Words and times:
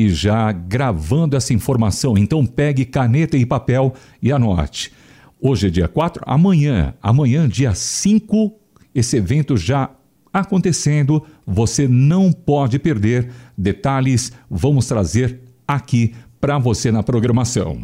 e 0.00 0.08
já 0.08 0.50
gravando 0.50 1.36
essa 1.36 1.52
informação. 1.52 2.16
Então 2.16 2.46
pegue 2.46 2.86
caneta 2.86 3.36
e 3.36 3.44
papel 3.44 3.92
e 4.22 4.32
anote. 4.32 4.92
Hoje 5.38 5.66
é 5.66 5.70
dia 5.70 5.88
4, 5.88 6.22
amanhã, 6.26 6.94
amanhã, 7.02 7.46
dia 7.46 7.74
5, 7.74 8.52
esse 8.94 9.16
evento 9.18 9.58
já 9.58 9.90
acontecendo, 10.32 11.22
você 11.46 11.86
não 11.86 12.32
pode 12.32 12.78
perder. 12.78 13.30
Detalhes 13.56 14.32
vamos 14.50 14.86
trazer 14.86 15.40
aqui 15.68 16.14
para 16.40 16.58
você 16.58 16.90
na 16.90 17.02
programação. 17.02 17.82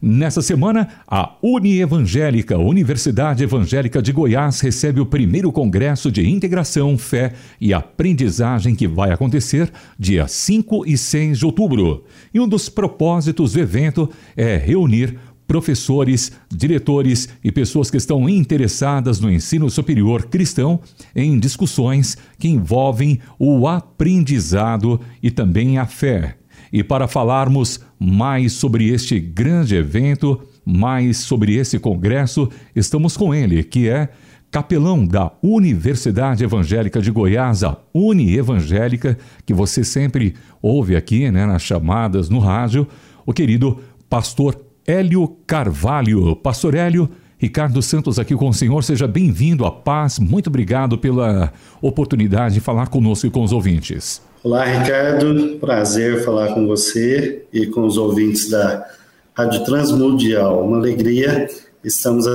Nessa 0.00 0.42
semana, 0.42 0.88
a 1.06 1.36
Unievangélica, 1.42 2.58
Universidade 2.58 3.42
Evangélica 3.42 4.02
de 4.02 4.12
Goiás, 4.12 4.60
recebe 4.60 5.00
o 5.00 5.06
primeiro 5.06 5.50
Congresso 5.50 6.12
de 6.12 6.28
Integração, 6.28 6.98
Fé 6.98 7.32
e 7.60 7.72
Aprendizagem 7.72 8.74
que 8.74 8.86
vai 8.86 9.10
acontecer 9.10 9.72
dia 9.98 10.28
5 10.28 10.84
e 10.86 10.98
6 10.98 11.38
de 11.38 11.46
outubro. 11.46 12.04
E 12.32 12.40
um 12.40 12.46
dos 12.46 12.68
propósitos 12.68 13.52
do 13.52 13.60
evento 13.60 14.10
é 14.36 14.56
reunir 14.56 15.18
professores, 15.46 16.32
diretores 16.50 17.28
e 17.42 17.52
pessoas 17.52 17.90
que 17.90 17.96
estão 17.96 18.28
interessadas 18.28 19.20
no 19.20 19.30
ensino 19.30 19.70
superior 19.70 20.26
cristão 20.26 20.80
em 21.14 21.38
discussões 21.38 22.16
que 22.38 22.48
envolvem 22.48 23.20
o 23.38 23.66
aprendizado 23.68 25.00
e 25.22 25.30
também 25.30 25.78
a 25.78 25.86
fé. 25.86 26.36
E 26.72 26.82
para 26.82 27.08
falarmos 27.08 27.80
mais 27.98 28.52
sobre 28.52 28.88
este 28.88 29.18
grande 29.18 29.76
evento, 29.76 30.40
mais 30.64 31.18
sobre 31.18 31.54
esse 31.54 31.78
congresso, 31.78 32.48
estamos 32.74 33.16
com 33.16 33.34
ele, 33.34 33.62
que 33.62 33.88
é 33.88 34.08
capelão 34.50 35.04
da 35.04 35.32
Universidade 35.42 36.42
Evangélica 36.42 37.00
de 37.00 37.10
Goiás, 37.10 37.62
a 37.62 37.76
Uni 37.92 38.36
Evangélica, 38.36 39.18
que 39.44 39.52
você 39.52 39.84
sempre 39.84 40.34
ouve 40.62 40.96
aqui 40.96 41.30
né, 41.30 41.44
nas 41.46 41.62
chamadas 41.62 42.28
no 42.28 42.38
rádio, 42.38 42.86
o 43.24 43.32
querido 43.32 43.80
pastor 44.08 44.58
Hélio 44.86 45.28
Carvalho. 45.46 46.36
Pastor 46.36 46.74
Hélio, 46.74 47.10
Ricardo 47.38 47.82
Santos 47.82 48.18
aqui 48.18 48.34
com 48.34 48.48
o 48.48 48.54
senhor, 48.54 48.82
seja 48.82 49.06
bem-vindo 49.06 49.66
à 49.66 49.70
paz, 49.70 50.18
muito 50.18 50.46
obrigado 50.46 50.96
pela 50.96 51.52
oportunidade 51.82 52.54
de 52.54 52.60
falar 52.60 52.88
conosco 52.88 53.26
e 53.26 53.30
com 53.30 53.42
os 53.42 53.52
ouvintes. 53.52 54.22
Olá, 54.46 54.64
Ricardo. 54.64 55.58
Prazer 55.58 56.24
falar 56.24 56.54
com 56.54 56.68
você 56.68 57.46
e 57.52 57.66
com 57.66 57.84
os 57.84 57.96
ouvintes 57.96 58.48
da 58.48 58.86
Rádio 59.34 59.64
Transmundial. 59.64 60.64
Uma 60.64 60.76
alegria. 60.76 61.48
Estamos 61.82 62.26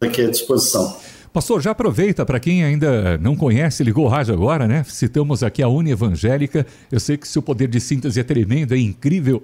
aqui 0.00 0.22
à 0.22 0.30
disposição. 0.30 0.96
Pastor, 1.32 1.60
já 1.60 1.72
aproveita 1.72 2.24
para 2.24 2.38
quem 2.38 2.62
ainda 2.62 3.18
não 3.18 3.34
conhece, 3.34 3.82
ligou 3.82 4.04
o 4.04 4.08
rádio 4.08 4.32
agora, 4.32 4.68
né? 4.68 4.84
Citamos 4.84 5.42
aqui 5.42 5.60
a 5.60 5.66
Uni 5.66 5.90
Evangélica. 5.90 6.64
Eu 6.90 7.00
sei 7.00 7.16
que 7.16 7.26
seu 7.26 7.42
poder 7.42 7.66
de 7.66 7.80
síntese 7.80 8.20
é 8.20 8.22
tremendo, 8.22 8.72
é 8.72 8.78
incrível. 8.78 9.42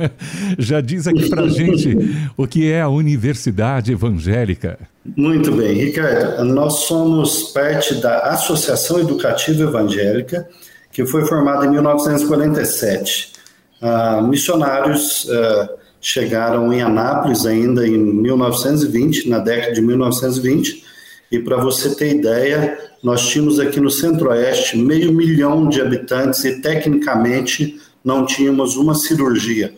já 0.58 0.82
diz 0.82 1.06
aqui 1.08 1.30
para 1.30 1.48
gente 1.48 1.96
o 2.36 2.46
que 2.46 2.70
é 2.70 2.82
a 2.82 2.88
Universidade 2.90 3.92
Evangélica. 3.92 4.78
Muito 5.16 5.50
bem, 5.52 5.72
Ricardo. 5.72 6.44
Nós 6.44 6.80
somos 6.80 7.44
parte 7.44 7.94
da 7.94 8.18
Associação 8.24 9.00
Educativa 9.00 9.62
Evangélica 9.62 10.46
que 10.92 11.06
foi 11.06 11.24
formada 11.24 11.66
em 11.66 11.70
1947. 11.70 13.32
Ah, 13.80 14.22
missionários 14.22 15.26
ah, 15.30 15.70
chegaram 16.00 16.72
em 16.72 16.82
Anápolis 16.82 17.46
ainda 17.46 17.86
em 17.86 17.96
1920, 17.96 19.28
na 19.28 19.38
década 19.38 19.72
de 19.72 19.80
1920, 19.80 20.84
e 21.30 21.38
para 21.38 21.56
você 21.56 21.94
ter 21.94 22.16
ideia, 22.16 22.78
nós 23.02 23.26
tínhamos 23.26 23.58
aqui 23.58 23.80
no 23.80 23.90
Centro-Oeste 23.90 24.76
meio 24.76 25.12
milhão 25.12 25.66
de 25.68 25.80
habitantes 25.80 26.44
e 26.44 26.60
tecnicamente 26.60 27.80
não 28.04 28.26
tínhamos 28.26 28.76
uma 28.76 28.94
cirurgia. 28.94 29.72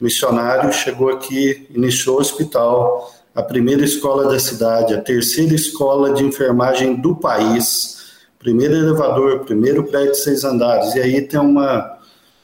Missionário 0.00 0.72
chegou 0.72 1.10
aqui, 1.10 1.66
iniciou 1.74 2.16
o 2.16 2.20
hospital, 2.20 3.12
a 3.34 3.42
primeira 3.42 3.84
escola 3.84 4.30
da 4.30 4.38
cidade, 4.38 4.94
a 4.94 5.00
terceira 5.00 5.54
escola 5.54 6.12
de 6.12 6.24
enfermagem 6.24 6.96
do 6.96 7.16
país, 7.16 8.03
primeiro 8.44 8.74
elevador, 8.74 9.40
primeiro 9.40 9.82
prédio 9.84 10.12
de 10.12 10.18
seis 10.18 10.44
andares, 10.44 10.94
e 10.94 11.00
aí 11.00 11.22
tem 11.22 11.40
uma, 11.40 11.98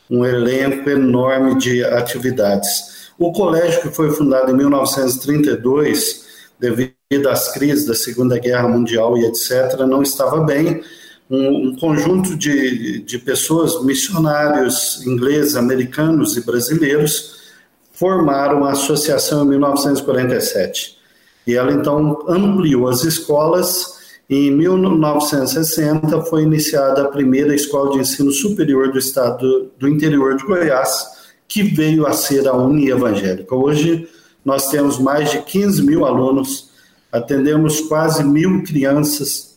um 0.09 0.25
elenco 0.25 0.89
enorme 0.89 1.59
de 1.59 1.85
atividades. 1.85 3.11
O 3.19 3.31
colégio, 3.33 3.83
que 3.83 3.91
foi 3.91 4.11
fundado 4.11 4.51
em 4.51 4.57
1932, 4.57 6.25
devido 6.59 7.29
às 7.29 7.53
crises 7.53 7.85
da 7.85 7.95
Segunda 7.95 8.39
Guerra 8.39 8.67
Mundial 8.67 9.19
e 9.19 9.27
etc., 9.27 9.79
não 9.87 10.03
estava 10.03 10.43
bem. 10.43 10.83
Um, 11.31 11.69
um 11.69 11.77
conjunto 11.77 12.35
de, 12.35 13.03
de 13.03 13.19
pessoas, 13.19 13.85
missionários 13.85 15.07
ingleses, 15.07 15.55
americanos 15.55 16.35
e 16.35 16.41
brasileiros, 16.41 17.41
formaram 17.93 18.65
a 18.65 18.73
associação 18.73 19.45
em 19.45 19.49
1947. 19.49 20.97
E 21.47 21.55
ela 21.55 21.73
então 21.73 22.25
ampliou 22.27 22.89
as 22.89 23.05
escolas 23.05 24.00
em 24.31 24.49
1960 24.53 26.23
foi 26.23 26.45
iniciada 26.45 27.03
a 27.03 27.09
primeira 27.09 27.53
escola 27.53 27.91
de 27.91 27.99
ensino 27.99 28.31
superior 28.31 28.93
do 28.93 28.99
estado 28.99 29.73
do 29.77 29.89
interior 29.89 30.37
de 30.37 30.45
Goiás, 30.45 31.33
que 31.49 31.65
veio 31.65 32.07
a 32.07 32.13
ser 32.13 32.47
a 32.47 32.55
Uni 32.55 32.91
Evangélica. 32.91 33.53
Hoje 33.53 34.09
nós 34.45 34.69
temos 34.69 35.01
mais 35.01 35.33
de 35.33 35.43
15 35.43 35.83
mil 35.83 36.05
alunos, 36.05 36.71
atendemos 37.11 37.81
quase 37.81 38.23
mil 38.23 38.63
crianças 38.63 39.57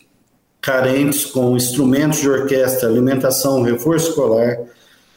carentes 0.60 1.24
com 1.24 1.56
instrumentos 1.56 2.20
de 2.20 2.28
orquestra, 2.28 2.90
alimentação, 2.90 3.62
reforço 3.62 4.10
escolar. 4.10 4.58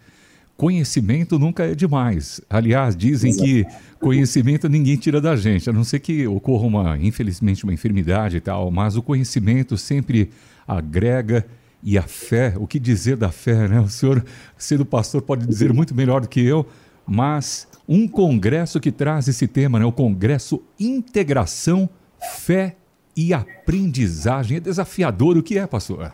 conhecimento 0.58 1.40
nunca 1.40 1.66
é 1.66 1.74
demais. 1.74 2.42
Aliás, 2.50 2.96
dizem 2.96 3.32
Exato. 3.32 3.46
que 3.46 3.66
conhecimento 4.00 4.70
ninguém 4.70 4.98
tira 4.98 5.22
da 5.22 5.36
gente, 5.36 5.70
a 5.70 5.74
não 5.74 5.84
ser 5.84 6.00
que 6.00 6.28
ocorra 6.28 6.66
uma, 6.66 6.98
infelizmente, 6.98 7.64
uma 7.64 7.74
enfermidade 7.74 8.38
e 8.38 8.42
tal, 8.42 8.70
mas 8.70 8.96
o 8.96 9.02
conhecimento 9.02 9.78
sempre 9.78 10.30
agrega 10.68 11.46
e 11.84 11.98
a 11.98 12.04
fé, 12.04 12.54
o 12.58 12.66
que 12.66 12.80
dizer 12.80 13.18
da 13.18 13.30
fé, 13.30 13.68
né? 13.68 13.80
O 13.80 13.90
senhor, 13.90 14.24
sendo 14.58 14.86
pastor, 14.86 15.22
pode 15.22 15.46
dizer 15.46 15.74
muito 15.74 15.94
melhor 15.94 16.22
do 16.22 16.30
que 16.30 16.44
eu, 16.44 16.66
mas 17.06 17.68
um 17.88 18.08
congresso 18.08 18.80
que 18.80 18.92
traz 18.92 19.28
esse 19.28 19.48
tema, 19.48 19.78
né? 19.78 19.86
O 19.86 19.92
Congresso 19.92 20.64
Integração, 20.80 21.90
Fé 22.38 22.78
e 23.16 23.34
Aprendizagem. 23.34 24.58
É 24.58 24.60
desafiador. 24.60 25.38
O 25.38 25.44
que 25.44 25.58
é, 25.58 25.68
pastor? 25.68 26.14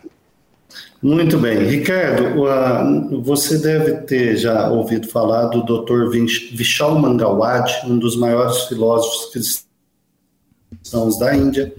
Muito 1.02 1.38
bem. 1.38 1.66
Ricardo, 1.66 3.24
você 3.24 3.60
deve 3.60 4.02
ter 4.02 4.38
já 4.38 4.70
ouvido 4.70 5.08
falar 5.08 5.48
do 5.48 5.64
Dr. 5.64 6.10
Vishal 6.10 7.00
Mangawad, 7.00 7.72
um 7.86 7.98
dos 7.98 8.16
maiores 8.16 8.64
filósofos 8.64 9.68
cristãos 10.72 11.18
da 11.20 11.36
Índia. 11.36 11.74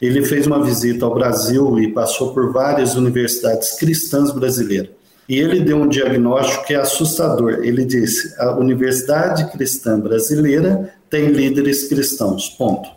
Ele 0.00 0.24
fez 0.24 0.46
uma 0.46 0.62
visita 0.62 1.04
ao 1.04 1.14
Brasil 1.14 1.78
e 1.78 1.92
passou 1.92 2.32
por 2.32 2.52
várias 2.52 2.94
universidades 2.94 3.72
cristãs 3.78 4.30
brasileiras. 4.32 4.90
E 5.28 5.38
ele 5.38 5.60
deu 5.60 5.78
um 5.78 5.88
diagnóstico 5.88 6.66
que 6.66 6.74
é 6.74 6.76
assustador. 6.76 7.60
Ele 7.62 7.84
disse: 7.84 8.34
a 8.38 8.52
Universidade 8.52 9.50
Cristã 9.50 9.98
Brasileira 9.98 10.94
tem 11.10 11.28
líderes 11.28 11.88
cristãos. 11.88 12.48
Ponto. 12.50 12.88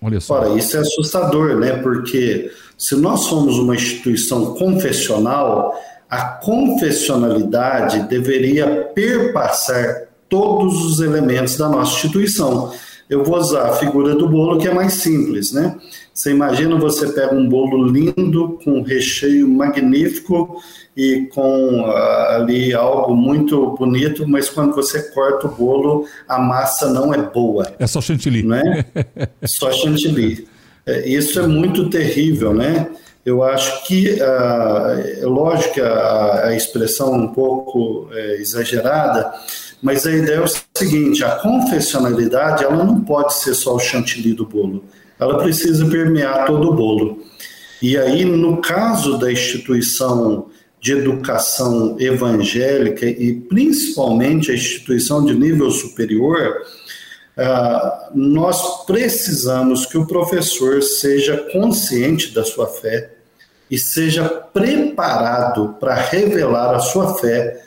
Olha 0.00 0.20
só. 0.20 0.34
Ora, 0.34 0.58
isso 0.58 0.76
é 0.76 0.80
assustador, 0.80 1.56
né? 1.56 1.76
Porque 1.76 2.50
se 2.78 2.96
nós 2.96 3.20
somos 3.24 3.58
uma 3.58 3.74
instituição 3.74 4.54
confessional, 4.54 5.78
a 6.08 6.24
confessionalidade 6.24 8.08
deveria 8.08 8.90
perpassar 8.94 10.08
todos 10.28 10.84
os 10.84 11.00
elementos 11.00 11.56
da 11.56 11.68
nossa 11.68 11.94
instituição. 11.94 12.72
Eu 13.08 13.22
vou 13.22 13.36
usar 13.36 13.68
a 13.68 13.72
figura 13.74 14.14
do 14.14 14.26
bolo, 14.26 14.58
que 14.58 14.66
é 14.66 14.72
mais 14.72 14.94
simples, 14.94 15.52
né? 15.52 15.76
Você 16.14 16.30
imagina 16.30 16.76
você 16.76 17.10
pega 17.10 17.34
um 17.34 17.48
bolo 17.48 17.86
lindo, 17.86 18.58
com 18.62 18.82
recheio 18.82 19.48
magnífico 19.48 20.62
e 20.94 21.26
com 21.32 21.80
uh, 21.80 22.36
ali 22.36 22.74
algo 22.74 23.16
muito 23.16 23.70
bonito, 23.76 24.28
mas 24.28 24.50
quando 24.50 24.74
você 24.74 25.10
corta 25.10 25.46
o 25.46 25.50
bolo, 25.50 26.06
a 26.28 26.38
massa 26.38 26.90
não 26.90 27.14
é 27.14 27.22
boa. 27.22 27.72
É 27.78 27.86
só 27.86 28.00
chantilly. 28.00 28.42
Né? 28.42 28.84
só 29.46 29.72
chantilly. 29.72 30.46
É, 30.84 31.08
isso 31.08 31.40
é 31.40 31.46
muito 31.46 31.88
terrível, 31.88 32.52
né? 32.52 32.88
Eu 33.24 33.42
acho 33.42 33.86
que, 33.86 34.10
uh, 34.20 35.22
é 35.22 35.24
lógico 35.24 35.74
que 35.74 35.80
a, 35.80 36.48
a 36.48 36.56
expressão 36.56 37.14
é 37.14 37.18
um 37.18 37.28
pouco 37.28 38.08
é, 38.12 38.36
exagerada, 38.36 39.32
mas 39.80 40.04
a 40.04 40.12
ideia 40.12 40.36
é 40.36 40.40
o 40.42 40.48
seguinte: 40.76 41.24
a 41.24 41.36
confessionalidade 41.36 42.64
ela 42.64 42.84
não 42.84 43.00
pode 43.00 43.34
ser 43.34 43.54
só 43.54 43.76
o 43.76 43.78
chantilly 43.78 44.34
do 44.34 44.44
bolo 44.44 44.84
ela 45.22 45.38
precisa 45.38 45.86
permear 45.86 46.46
todo 46.46 46.70
o 46.70 46.74
bolo. 46.74 47.22
E 47.80 47.96
aí, 47.96 48.24
no 48.24 48.58
caso 48.58 49.18
da 49.18 49.30
instituição 49.30 50.46
de 50.80 50.92
educação 50.92 51.96
evangélica 51.98 53.06
e 53.06 53.34
principalmente 53.34 54.50
a 54.50 54.54
instituição 54.54 55.24
de 55.24 55.34
nível 55.34 55.70
superior, 55.70 56.62
uh, 57.36 58.18
nós 58.18 58.84
precisamos 58.84 59.86
que 59.86 59.96
o 59.96 60.06
professor 60.06 60.82
seja 60.82 61.36
consciente 61.52 62.34
da 62.34 62.44
sua 62.44 62.66
fé 62.66 63.12
e 63.70 63.78
seja 63.78 64.24
preparado 64.28 65.76
para 65.80 65.94
revelar 65.94 66.74
a 66.74 66.80
sua 66.80 67.14
fé 67.14 67.62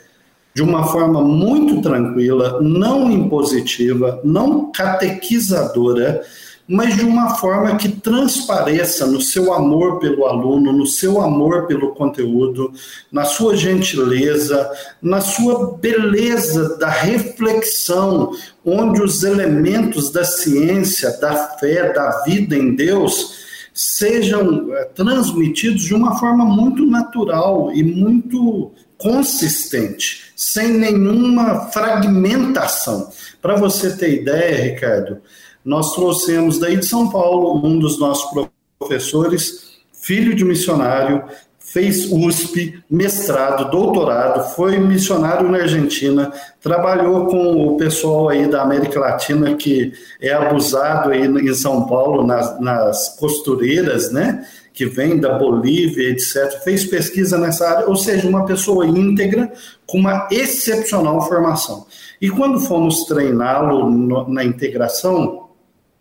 de 0.54 0.62
uma 0.62 0.86
forma 0.86 1.20
muito 1.20 1.82
tranquila, 1.82 2.60
não 2.62 3.10
impositiva, 3.10 4.20
não 4.24 4.72
catequizadora 4.72 6.22
mas 6.68 6.96
de 6.96 7.04
uma 7.04 7.36
forma 7.36 7.76
que 7.76 7.88
transpareça 7.88 9.06
no 9.06 9.20
seu 9.20 9.52
amor 9.52 9.98
pelo 9.98 10.26
aluno, 10.26 10.72
no 10.72 10.86
seu 10.86 11.20
amor 11.20 11.66
pelo 11.66 11.94
conteúdo, 11.94 12.72
na 13.10 13.24
sua 13.24 13.56
gentileza, 13.56 14.68
na 15.00 15.20
sua 15.20 15.76
beleza 15.76 16.76
da 16.76 16.88
reflexão, 16.88 18.32
onde 18.64 19.00
os 19.00 19.22
elementos 19.22 20.10
da 20.10 20.24
ciência, 20.24 21.10
da 21.20 21.56
fé, 21.58 21.92
da 21.92 22.22
vida 22.24 22.56
em 22.56 22.74
Deus 22.74 23.46
sejam 23.72 24.74
eh, 24.74 24.84
transmitidos 24.94 25.82
de 25.82 25.94
uma 25.94 26.18
forma 26.18 26.46
muito 26.46 26.86
natural 26.86 27.70
e 27.74 27.82
muito 27.82 28.72
consistente, 28.96 30.32
sem 30.34 30.72
nenhuma 30.72 31.66
fragmentação. 31.70 33.10
Para 33.42 33.56
você 33.56 33.94
ter 33.94 34.22
ideia, 34.22 34.72
Ricardo, 34.72 35.18
nós 35.66 35.92
trouxemos 35.94 36.58
daí 36.58 36.76
de 36.76 36.86
São 36.86 37.10
Paulo 37.10 37.66
um 37.66 37.76
dos 37.76 37.98
nossos 37.98 38.30
professores, 38.78 39.80
filho 39.92 40.34
de 40.34 40.44
missionário, 40.44 41.24
fez 41.58 42.10
USP, 42.10 42.80
mestrado, 42.88 43.68
doutorado, 43.70 44.54
foi 44.54 44.78
missionário 44.78 45.50
na 45.50 45.58
Argentina, 45.58 46.32
trabalhou 46.62 47.26
com 47.26 47.66
o 47.66 47.76
pessoal 47.76 48.28
aí 48.28 48.48
da 48.48 48.62
América 48.62 49.00
Latina 49.00 49.54
que 49.56 49.92
é 50.22 50.32
abusado 50.32 51.10
aí 51.10 51.26
em 51.26 51.54
São 51.54 51.84
Paulo 51.86 52.24
nas, 52.24 52.60
nas 52.60 53.18
costureiras, 53.18 54.12
né? 54.12 54.46
Que 54.72 54.86
vem 54.86 55.18
da 55.18 55.36
Bolívia, 55.36 56.10
etc. 56.10 56.62
Fez 56.62 56.84
pesquisa 56.84 57.36
nessa 57.36 57.68
área, 57.68 57.88
ou 57.88 57.96
seja, 57.96 58.28
uma 58.28 58.46
pessoa 58.46 58.86
íntegra 58.86 59.52
com 59.86 59.98
uma 59.98 60.28
excepcional 60.30 61.26
formação. 61.26 61.86
E 62.20 62.30
quando 62.30 62.60
fomos 62.60 63.04
treiná-lo 63.04 64.28
na 64.28 64.44
integração, 64.44 65.45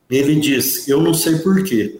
ele 0.10 0.36
diz: 0.36 0.88
Eu 0.88 1.02
não 1.02 1.14
sei 1.14 1.38
porquê, 1.40 2.00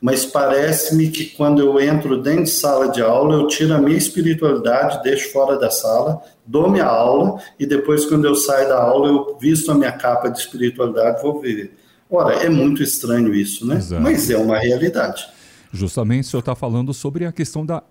mas 0.00 0.24
parece-me 0.24 1.10
que 1.10 1.26
quando 1.26 1.60
eu 1.60 1.80
entro 1.80 2.20
dentro 2.20 2.44
de 2.44 2.50
sala 2.50 2.88
de 2.88 3.00
aula, 3.00 3.36
eu 3.36 3.46
tiro 3.46 3.72
a 3.72 3.78
minha 3.78 3.96
espiritualidade, 3.96 5.02
deixo 5.04 5.30
fora 5.30 5.56
da 5.56 5.70
sala, 5.70 6.20
dou 6.44 6.68
minha 6.68 6.86
aula 6.86 7.40
e 7.56 7.64
depois, 7.64 8.04
quando 8.04 8.24
eu 8.24 8.34
saio 8.34 8.68
da 8.68 8.82
aula, 8.82 9.08
eu 9.08 9.38
visto 9.40 9.70
a 9.70 9.74
minha 9.76 9.92
capa 9.92 10.28
de 10.28 10.38
espiritualidade 10.38 11.20
e 11.20 11.22
vou 11.22 11.40
viver. 11.40 11.76
Ora, 12.10 12.34
é 12.34 12.48
muito 12.48 12.82
estranho 12.82 13.32
isso, 13.32 13.66
né? 13.66 13.76
Exato. 13.76 14.02
Mas 14.02 14.28
é 14.28 14.36
uma 14.36 14.58
realidade. 14.58 15.24
Justamente 15.72 16.24
o 16.24 16.30
senhor 16.30 16.40
está 16.40 16.54
falando 16.54 16.92
sobre 16.92 17.24
a 17.24 17.32
questão 17.32 17.64
da, 17.64 17.82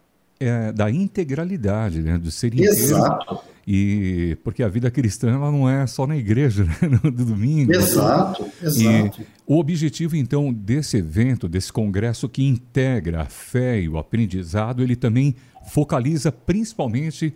é, 0.42 0.72
da 0.72 0.90
integralidade, 0.90 2.02
né? 2.02 2.18
do 2.18 2.32
ser 2.32 2.48
inteiro. 2.54 2.74
Exato. 2.74 3.40
E 3.68 4.36
porque 4.44 4.64
a 4.64 4.68
vida 4.68 4.90
cristã 4.90 5.30
ela 5.30 5.52
não 5.52 5.70
é 5.70 5.86
só 5.86 6.08
na 6.08 6.18
igreja, 6.18 6.64
né? 6.82 7.00
no 7.04 7.12
domingo. 7.12 7.72
Exato, 7.72 8.44
exato. 8.62 9.22
E 9.22 9.26
o 9.46 9.60
objetivo 9.60 10.16
então 10.16 10.52
desse 10.52 10.98
evento, 10.98 11.48
desse 11.48 11.72
congresso 11.72 12.28
que 12.28 12.44
integra 12.44 13.22
a 13.22 13.26
fé 13.26 13.80
e 13.80 13.88
o 13.88 14.00
aprendizado, 14.00 14.82
ele 14.82 14.96
também 14.96 15.36
focaliza 15.68 16.32
principalmente 16.32 17.32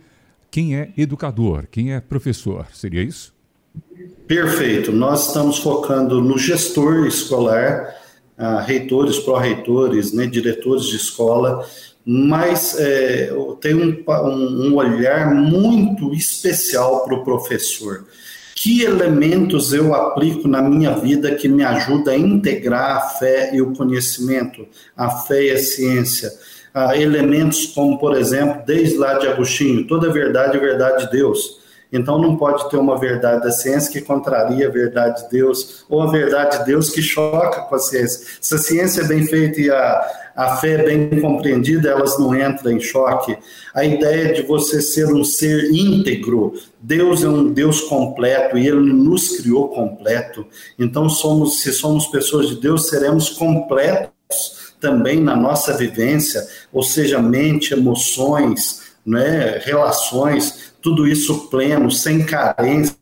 quem 0.50 0.76
é 0.76 0.90
educador, 0.96 1.66
quem 1.70 1.94
é 1.94 2.00
professor. 2.00 2.66
Seria 2.72 3.02
isso? 3.02 3.32
Perfeito. 4.26 4.90
Nós 4.90 5.28
estamos 5.28 5.58
focando 5.58 6.20
no 6.20 6.36
gestor 6.36 7.06
escolar, 7.06 7.94
uh, 8.36 8.64
reitores, 8.66 9.20
pró-reitores, 9.20 10.12
né, 10.12 10.26
diretores 10.26 10.86
de 10.86 10.96
escola 10.96 11.64
mas 12.08 12.78
é, 12.78 13.32
tem 13.60 13.74
um, 13.74 14.04
um, 14.06 14.74
olhar 14.76 15.34
muito 15.34 16.14
especial 16.14 17.04
para 17.04 17.16
o 17.16 17.24
professor. 17.24 18.04
Que 18.54 18.82
elementos 18.84 19.72
eu 19.72 19.92
aplico 19.92 20.46
na 20.46 20.62
minha 20.62 20.92
vida 20.92 21.34
que 21.34 21.48
me 21.48 21.64
ajuda 21.64 22.12
a 22.12 22.16
integrar 22.16 22.96
a 22.96 23.00
fé 23.00 23.50
e 23.52 23.60
o 23.60 23.74
conhecimento, 23.74 24.68
a 24.96 25.10
fé 25.10 25.46
e 25.46 25.50
a 25.50 25.58
ciência? 25.58 26.32
Ah, 26.72 26.96
elementos 26.96 27.66
como, 27.66 27.98
por 27.98 28.16
exemplo, 28.16 28.62
desde 28.64 28.96
lá 28.96 29.14
de 29.14 29.26
Agostinho, 29.26 29.86
toda 29.88 30.12
verdade 30.12 30.56
é 30.56 30.60
verdade 30.60 31.06
de 31.06 31.10
Deus. 31.10 31.58
Então 31.92 32.18
não 32.18 32.36
pode 32.36 32.68
ter 32.70 32.76
uma 32.76 32.98
verdade 32.98 33.42
da 33.42 33.50
ciência 33.50 33.92
que 33.92 34.00
contraria 34.00 34.68
a 34.68 34.70
verdade 34.70 35.24
de 35.24 35.30
Deus, 35.30 35.84
ou 35.88 36.02
a 36.02 36.10
verdade 36.10 36.58
de 36.58 36.66
Deus 36.66 36.90
que 36.90 37.02
choca 37.02 37.62
com 37.62 37.74
a 37.74 37.78
ciência. 37.78 38.26
Se 38.40 38.54
a 38.54 38.58
ciência 38.58 39.02
é 39.02 39.04
bem 39.04 39.26
feita 39.26 39.60
e 39.60 39.70
a, 39.70 40.25
a 40.36 40.56
fé 40.56 40.74
é 40.74 40.82
bem 40.84 41.20
compreendida, 41.20 41.88
elas 41.88 42.18
não 42.18 42.34
entram 42.34 42.72
em 42.72 42.78
choque. 42.78 43.36
A 43.74 43.84
ideia 43.84 44.34
de 44.34 44.42
você 44.42 44.82
ser 44.82 45.06
um 45.06 45.24
ser 45.24 45.70
íntegro, 45.72 46.52
Deus 46.78 47.24
é 47.24 47.28
um 47.28 47.50
Deus 47.50 47.80
completo 47.80 48.58
e 48.58 48.68
Ele 48.68 48.92
nos 48.92 49.38
criou 49.38 49.68
completo. 49.68 50.46
Então 50.78 51.08
somos, 51.08 51.62
se 51.62 51.72
somos 51.72 52.06
pessoas 52.08 52.48
de 52.48 52.60
Deus, 52.60 52.88
seremos 52.90 53.30
completos 53.30 54.74
também 54.78 55.20
na 55.20 55.34
nossa 55.34 55.72
vivência, 55.72 56.46
ou 56.70 56.82
seja, 56.82 57.18
mente, 57.18 57.72
emoções, 57.72 58.82
né, 59.06 59.58
relações, 59.64 60.72
tudo 60.82 61.08
isso 61.08 61.48
pleno, 61.48 61.90
sem 61.90 62.24
carência, 62.24 62.96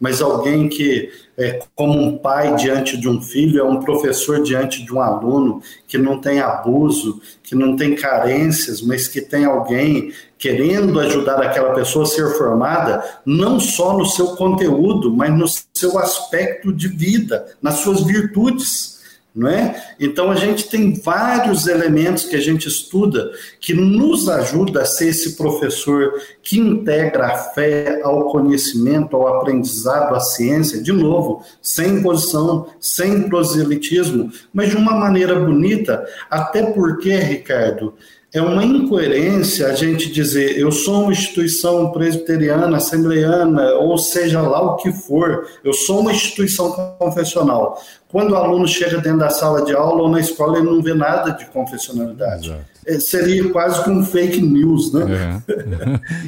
mas 0.00 0.20
alguém 0.20 0.68
que 0.68 1.10
é 1.36 1.60
como 1.74 2.00
um 2.00 2.18
pai 2.18 2.54
diante 2.56 2.96
de 2.96 3.08
um 3.08 3.20
filho, 3.20 3.60
é 3.60 3.64
um 3.64 3.80
professor 3.80 4.42
diante 4.42 4.84
de 4.84 4.92
um 4.92 5.00
aluno, 5.00 5.60
que 5.86 5.98
não 5.98 6.20
tem 6.20 6.40
abuso, 6.40 7.20
que 7.42 7.54
não 7.54 7.76
tem 7.76 7.94
carências, 7.94 8.80
mas 8.80 9.08
que 9.08 9.20
tem 9.20 9.44
alguém 9.44 10.12
querendo 10.38 11.00
ajudar 11.00 11.40
aquela 11.42 11.72
pessoa 11.72 12.04
a 12.04 12.08
ser 12.08 12.28
formada, 12.36 13.02
não 13.24 13.58
só 13.58 13.96
no 13.96 14.06
seu 14.06 14.36
conteúdo, 14.36 15.10
mas 15.10 15.36
no 15.36 15.46
seu 15.74 15.98
aspecto 15.98 16.72
de 16.72 16.88
vida, 16.88 17.46
nas 17.62 17.76
suas 17.76 18.02
virtudes 18.02 18.93
não 19.34 19.48
é? 19.48 19.94
Então 19.98 20.30
a 20.30 20.36
gente 20.36 20.68
tem 20.68 20.94
vários 20.94 21.66
elementos 21.66 22.24
que 22.24 22.36
a 22.36 22.40
gente 22.40 22.68
estuda 22.68 23.32
que 23.58 23.74
nos 23.74 24.28
ajuda 24.28 24.82
a 24.82 24.84
ser 24.84 25.08
esse 25.08 25.36
professor 25.36 26.12
que 26.40 26.60
integra 26.60 27.26
a 27.26 27.36
fé 27.36 28.00
ao 28.04 28.30
conhecimento, 28.30 29.16
ao 29.16 29.26
aprendizado, 29.26 30.14
à 30.14 30.20
ciência, 30.20 30.80
de 30.80 30.92
novo, 30.92 31.42
sem 31.60 31.96
imposição, 31.98 32.68
sem 32.78 33.28
proselitismo, 33.28 34.30
mas 34.52 34.70
de 34.70 34.76
uma 34.76 34.94
maneira 34.94 35.34
bonita, 35.34 36.06
até 36.30 36.62
porque, 36.62 37.16
Ricardo, 37.16 37.94
é 38.34 38.42
uma 38.42 38.64
incoerência 38.64 39.68
a 39.68 39.74
gente 39.74 40.10
dizer 40.10 40.58
eu 40.58 40.72
sou 40.72 41.04
uma 41.04 41.12
instituição 41.12 41.92
presbiteriana, 41.92 42.76
assembleiana, 42.76 43.74
ou 43.74 43.96
seja 43.96 44.42
lá 44.42 44.60
o 44.60 44.76
que 44.76 44.92
for, 44.92 45.46
eu 45.62 45.72
sou 45.72 46.00
uma 46.00 46.12
instituição 46.12 46.72
confessional. 46.98 47.80
Quando 48.08 48.32
o 48.32 48.36
aluno 48.36 48.66
chega 48.66 48.98
dentro 48.98 49.20
da 49.20 49.30
sala 49.30 49.64
de 49.64 49.72
aula 49.72 50.02
ou 50.02 50.08
na 50.08 50.18
escola, 50.18 50.58
ele 50.58 50.66
não 50.66 50.82
vê 50.82 50.94
nada 50.94 51.30
de 51.30 51.46
confessionalidade. 51.46 52.54
É, 52.84 52.98
seria 52.98 53.48
quase 53.50 53.82
como 53.84 54.00
um 54.00 54.04
fake 54.04 54.42
news, 54.42 54.92
né? 54.92 55.42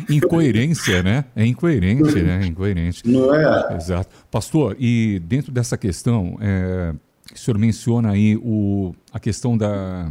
É. 0.09 0.13
Incoerência, 0.15 1.03
né? 1.03 1.25
É 1.35 1.45
incoerente, 1.45 2.23
né? 2.23 2.41
É 2.43 2.47
incoerente. 2.47 3.03
Não 3.05 3.35
é? 3.35 3.77
Exato. 3.77 4.09
Pastor, 4.31 4.77
e 4.79 5.21
dentro 5.25 5.53
dessa 5.53 5.77
questão, 5.77 6.39
é, 6.41 6.95
o 7.35 7.39
senhor 7.39 7.59
menciona 7.59 8.13
aí 8.13 8.37
o, 8.37 8.95
a 9.13 9.19
questão 9.19 9.59
da 9.59 10.11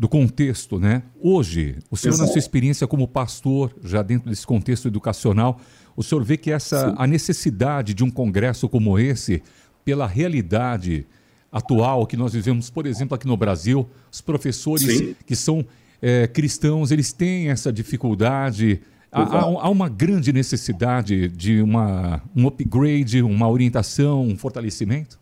do 0.00 0.08
contexto, 0.08 0.80
né? 0.80 1.02
Hoje, 1.20 1.76
o 1.90 1.96
senhor 1.96 2.14
Exato. 2.14 2.26
na 2.26 2.32
sua 2.32 2.38
experiência 2.38 2.86
como 2.86 3.06
pastor, 3.06 3.70
já 3.84 4.00
dentro 4.00 4.30
desse 4.30 4.46
contexto 4.46 4.88
educacional, 4.88 5.60
o 5.94 6.02
senhor 6.02 6.24
vê 6.24 6.38
que 6.38 6.50
essa 6.50 6.88
Sim. 6.88 6.94
a 6.96 7.06
necessidade 7.06 7.92
de 7.92 8.02
um 8.02 8.10
congresso 8.10 8.66
como 8.66 8.98
esse, 8.98 9.42
pela 9.84 10.06
realidade 10.06 11.06
atual 11.52 12.06
que 12.06 12.16
nós 12.16 12.32
vivemos, 12.32 12.70
por 12.70 12.86
exemplo, 12.86 13.14
aqui 13.14 13.26
no 13.26 13.36
Brasil, 13.36 13.86
os 14.10 14.22
professores 14.22 14.96
Sim. 14.96 15.14
que 15.26 15.36
são 15.36 15.66
é, 16.00 16.26
cristãos, 16.26 16.90
eles 16.90 17.12
têm 17.12 17.50
essa 17.50 17.70
dificuldade. 17.70 18.80
Há, 19.12 19.20
há, 19.20 19.68
uma 19.68 19.90
grande 19.90 20.32
necessidade 20.32 21.28
de 21.28 21.60
uma, 21.60 22.22
um 22.34 22.46
upgrade, 22.46 23.20
uma 23.20 23.50
orientação, 23.50 24.22
um 24.22 24.34
fortalecimento? 24.34 25.19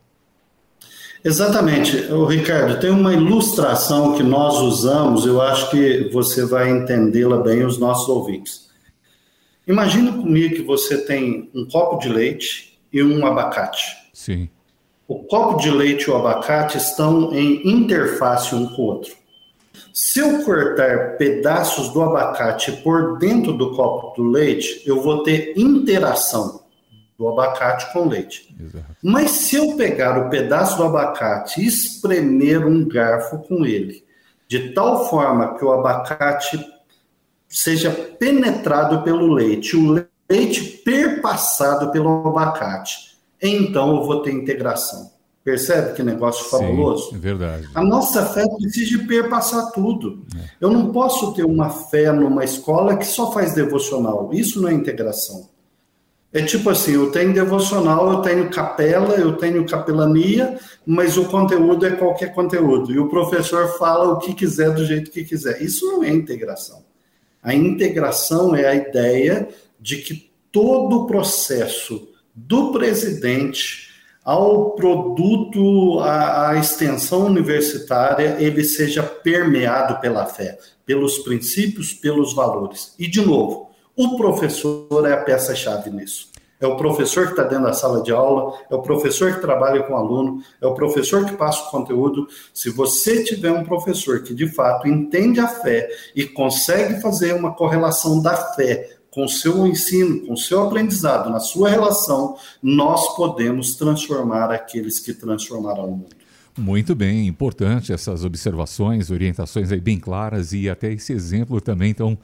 Exatamente. 1.25 1.97
O 2.13 2.25
Ricardo, 2.25 2.81
tem 2.81 2.91
uma 2.91 3.13
ilustração 3.13 4.15
que 4.15 4.23
nós 4.23 4.59
usamos, 4.59 5.27
eu 5.27 5.41
acho 5.41 5.71
que 5.71 6.09
você 6.13 6.45
vai 6.45 6.71
entendê-la 6.71 7.39
bem, 7.39 7.65
os 7.65 7.79
nossos 7.79 8.09
ouvintes. 8.09 8.69
Imagina 9.67 10.13
comigo 10.13 10.55
que 10.55 10.63
você 10.63 10.99
tem 10.99 11.51
um 11.55 11.67
copo 11.67 11.99
de 11.99 12.09
leite 12.09 12.79
e 12.93 13.03
um 13.03 13.27
abacate. 13.27 13.85
Sim. 14.15 14.49
O 15.07 15.25
copo 15.25 15.61
de 15.61 15.71
leite 15.71 16.05
e 16.05 16.11
o 16.11 16.17
abacate 16.17 16.79
estão 16.79 17.35
em 17.35 17.69
interface 17.69 18.55
um 18.55 18.67
com 18.69 18.83
o 18.83 18.85
outro. 18.87 19.13
Se 19.93 20.21
eu 20.21 20.43
cortar 20.45 21.17
pedaços 21.17 21.89
do 21.93 22.01
abacate 22.01 22.73
por 22.83 23.19
dentro 23.19 23.53
do 23.53 23.75
copo 23.75 24.15
do 24.17 24.31
leite, 24.31 24.83
eu 24.87 25.03
vou 25.03 25.23
ter 25.23 25.55
interação 25.57 26.61
do 27.19 27.29
abacate 27.29 27.93
com 27.93 28.09
leite. 28.09 28.55
Exato. 28.59 28.97
Mas 29.03 29.33
se 29.33 29.57
eu 29.57 29.77
pegar 29.77 30.17
o 30.17 30.31
pedaço 30.31 30.77
do 30.77 30.85
abacate 30.85 31.61
e 31.61 31.67
espremer 31.67 32.65
um 32.65 32.87
garfo 32.87 33.39
com 33.39 33.67
ele, 33.67 34.05
de 34.47 34.73
tal 34.73 35.11
forma 35.11 35.59
que 35.59 35.65
o 35.65 35.73
abacate 35.73 36.65
seja 37.49 37.91
penetrado 37.91 39.03
pelo 39.03 39.33
leite, 39.33 39.77
o 39.77 40.07
leite 40.31 40.63
perpassado 40.85 41.91
pelo 41.91 42.29
abacate, 42.29 43.19
então 43.43 43.97
eu 43.97 44.05
vou 44.05 44.23
ter 44.23 44.31
integração. 44.31 45.11
Percebe 45.43 45.95
que 45.95 46.03
negócio 46.03 46.45
Sim, 46.45 46.51
fabuloso? 46.51 47.15
É 47.15 47.19
verdade. 47.19 47.69
A 47.75 47.83
nossa 47.83 48.25
fé 48.27 48.45
precisa 48.59 48.99
de 48.99 49.07
perpassar 49.07 49.73
tudo. 49.73 50.27
É. 50.37 50.51
Eu 50.61 50.71
não 50.71 50.93
posso 50.93 51.33
ter 51.33 51.45
uma 51.45 51.71
fé 51.71 52.13
numa 52.13 52.45
escola 52.45 52.97
que 52.97 53.07
só 53.07 53.33
faz 53.33 53.55
devocional. 53.55 54.29
Isso 54.33 54.61
não 54.61 54.69
é 54.69 54.75
integração. 54.75 55.49
É 56.33 56.43
tipo 56.43 56.69
assim, 56.69 56.93
eu 56.93 57.11
tenho 57.11 57.33
devocional, 57.33 58.13
eu 58.13 58.21
tenho 58.21 58.51
capela, 58.51 59.15
eu 59.15 59.37
tenho 59.37 59.65
capelania, 59.67 60.59
mas 60.87 61.17
o 61.17 61.25
conteúdo 61.25 61.87
é 61.87 61.93
qualquer 61.93 62.35
conteúdo. 62.35 62.93
E 62.93 62.99
o 62.99 63.09
professor 63.09 63.79
fala 63.79 64.13
o 64.13 64.19
que 64.19 64.35
quiser 64.35 64.71
do 64.75 64.85
jeito 64.85 65.11
que 65.11 65.25
quiser. 65.25 65.63
Isso 65.63 65.87
não 65.87 66.05
é 66.05 66.11
integração. 66.11 66.85
A 67.43 67.55
integração 67.55 68.55
é 68.55 68.67
a 68.67 68.75
ideia 68.75 69.49
de 69.81 69.99
que 69.99 70.31
todo 70.53 71.01
o 71.01 71.07
processo 71.07 72.09
do 72.35 72.73
presidente 72.73 73.89
ao 74.23 74.73
produto, 74.73 76.01
à, 76.01 76.55
extensão 76.59 77.25
universitária, 77.25 78.37
ele 78.39 78.63
seja 78.63 79.03
permeado 79.03 79.99
pela 80.01 80.27
fé, 80.27 80.59
pelos 80.85 81.21
princípios, 81.21 81.95
pelos 81.95 82.35
valores. 82.35 82.95
E, 82.99 83.09
de 83.09 83.23
novo, 83.23 83.68
o 83.99 84.17
professor 84.17 85.05
é 85.09 85.13
a 85.13 85.17
peça-chave 85.17 85.91
nisso. 85.91 86.29
É 86.61 86.67
o 86.67 86.77
professor 86.77 87.27
que 87.27 87.33
está 87.33 87.43
dentro 87.43 87.65
da 87.65 87.73
sala 87.73 88.01
de 88.01 88.13
aula, 88.13 88.57
é 88.71 88.75
o 88.75 88.81
professor 88.81 89.35
que 89.35 89.41
trabalha 89.41 89.83
com 89.83 89.93
o 89.93 89.97
aluno, 89.97 90.41
é 90.61 90.67
o 90.67 90.75
professor 90.75 91.25
que 91.25 91.37
passa 91.37 91.67
o 91.67 91.71
conteúdo. 91.71 92.29
Se 92.55 92.71
você 92.71 93.25
tiver 93.25 93.51
um 93.51 93.65
professor 93.65 94.23
que 94.23 94.33
de 94.33 94.47
fato 94.47 94.87
entende 94.87 95.41
a 95.41 95.49
fé 95.49 95.89
e 96.15 96.25
consegue 96.25 97.01
fazer 97.01 97.35
uma 97.35 97.55
correlação 97.55 98.23
da 98.23 98.37
fé 98.37 98.89
com 99.11 99.25
o 99.25 99.29
seu 99.29 99.67
ensino, 99.67 100.27
com 100.27 100.35
o 100.35 100.37
seu 100.37 100.63
aprendizado, 100.63 101.29
na 101.29 101.41
sua 101.41 101.69
relação, 101.69 102.37
nós 102.63 103.17
podemos 103.17 103.75
transformar 103.75 104.53
aqueles 104.53 105.01
que 105.01 105.13
transformarão 105.13 105.87
o 105.87 105.91
mundo. 105.91 106.17
Muito 106.57 106.95
bem, 106.95 107.27
importante 107.27 107.93
essas 107.93 108.25
observações, 108.25 109.11
orientações 109.11 109.73
aí 109.73 109.81
bem 109.81 109.99
claras 109.99 110.53
e 110.53 110.69
até 110.69 110.93
esse 110.93 111.13
exemplo 111.13 111.61
também 111.61 111.95
tão 111.95 112.19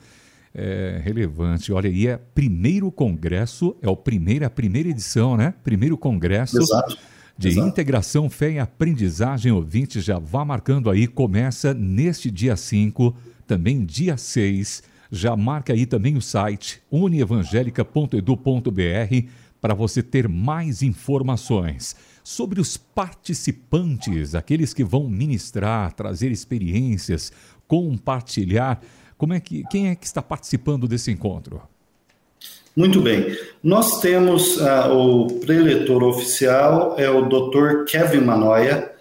é, 0.55 1.01
relevante. 1.03 1.73
Olha, 1.73 1.89
e 1.89 2.07
é 2.07 2.17
primeiro 2.17 2.91
congresso, 2.91 3.75
é 3.81 3.89
o 3.89 3.95
primeiro, 3.95 4.45
a 4.45 4.49
primeira 4.49 4.89
edição, 4.89 5.35
né? 5.35 5.53
Primeiro 5.63 5.97
congresso 5.97 6.57
Exato. 6.57 6.97
de 7.37 7.49
Exato. 7.49 7.67
integração, 7.67 8.29
fé 8.29 8.53
e 8.53 8.59
aprendizagem 8.59 9.51
ouvinte. 9.51 9.99
Já 9.99 10.17
vá 10.17 10.45
marcando 10.45 10.89
aí, 10.89 11.07
começa 11.07 11.73
neste 11.73 12.31
dia 12.31 12.55
5, 12.55 13.13
também 13.45 13.85
dia 13.85 14.15
6. 14.15 14.83
Já 15.11 15.35
marca 15.35 15.73
aí 15.73 15.85
também 15.85 16.15
o 16.15 16.21
site 16.21 16.81
unievangelica.edu.br 16.89 19.29
para 19.59 19.73
você 19.73 20.01
ter 20.01 20.29
mais 20.29 20.81
informações 20.81 21.95
sobre 22.23 22.59
os 22.59 22.75
participantes, 22.75 24.33
aqueles 24.33 24.73
que 24.73 24.83
vão 24.83 25.07
ministrar, 25.07 25.93
trazer 25.93 26.31
experiências, 26.31 27.31
compartilhar. 27.67 28.81
Como 29.17 29.33
é 29.33 29.39
que, 29.39 29.63
quem 29.69 29.89
é 29.89 29.95
que 29.95 30.05
está 30.05 30.21
participando 30.21 30.87
desse 30.87 31.11
encontro? 31.11 31.61
Muito 32.75 32.99
bem. 33.01 33.37
Nós 33.63 34.01
temos 34.01 34.57
uh, 34.57 34.91
o 34.91 35.39
preletor 35.39 36.03
oficial, 36.03 36.95
é 36.97 37.09
o 37.09 37.21
Dr. 37.21 37.85
Kevin 37.87 38.21
Manoia. 38.21 38.91